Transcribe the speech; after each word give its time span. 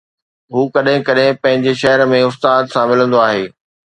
هو 0.53 0.61
ڪڏهن 0.77 1.03
ڪڏهن 1.09 1.37
پنهنجي 1.43 1.73
شهر 1.81 2.03
۾ 2.13 2.21
استاد 2.31 2.73
سان 2.73 2.91
ملندو 2.93 3.21
آهي. 3.27 3.45